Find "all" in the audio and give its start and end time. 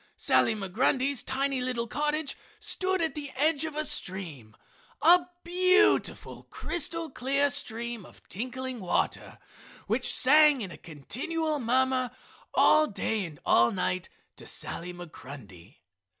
12.55-12.87, 13.45-13.71